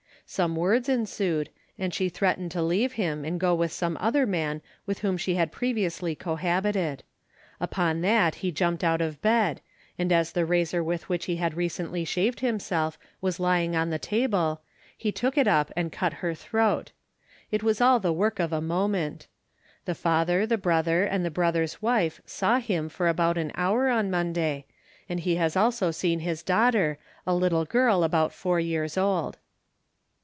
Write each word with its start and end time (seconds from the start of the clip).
Some 0.27 0.55
words 0.55 0.87
ensued, 0.87 1.49
and 1.77 1.93
she 1.93 2.07
threatened 2.07 2.51
to 2.51 2.61
leave 2.61 2.93
him 2.93 3.25
and 3.25 3.37
go 3.37 3.53
with 3.53 3.73
some 3.73 3.97
other 3.99 4.25
man 4.25 4.61
with 4.85 4.99
whom 4.99 5.17
she 5.17 5.35
had 5.35 5.51
previously 5.51 6.15
cohabited. 6.15 7.03
Upon 7.59 7.99
that 7.99 8.35
he 8.35 8.49
jumped 8.49 8.81
out 8.81 9.01
of 9.01 9.21
bed, 9.21 9.59
and 9.99 10.09
as 10.09 10.31
the 10.31 10.45
razor 10.45 10.81
with 10.81 11.09
which 11.09 11.25
he 11.25 11.35
had 11.35 11.53
recently 11.55 12.05
shaved 12.05 12.39
himself 12.39 12.97
was 13.19 13.41
lying 13.41 13.75
on 13.75 13.89
the 13.89 13.99
table 13.99 14.61
he 14.97 15.11
took 15.11 15.37
it 15.37 15.49
up 15.49 15.69
and 15.75 15.91
cut 15.91 16.13
her 16.23 16.33
throat. 16.33 16.93
It 17.51 17.61
was 17.61 17.81
all 17.81 17.99
the 17.99 18.13
work 18.13 18.39
of 18.39 18.53
a 18.53 18.61
moment. 18.61 19.27
The 19.83 19.95
father, 19.95 20.45
the 20.45 20.57
brother, 20.57 21.03
and 21.03 21.25
the 21.25 21.29
brother's 21.29 21.81
wife 21.81 22.21
saw 22.25 22.59
him 22.59 22.87
for 22.87 23.09
about 23.09 23.37
an 23.37 23.51
hour 23.55 23.89
on 23.89 24.09
Monday, 24.09 24.63
and 25.09 25.19
he 25.19 25.35
has 25.35 25.57
also 25.57 25.91
seen 25.91 26.19
his 26.21 26.41
daughter, 26.41 26.99
a 27.27 27.35
little 27.35 27.65
girl 27.65 28.01
about 28.05 28.31
four 28.31 28.61
years 28.61 28.97
old. 28.97 29.37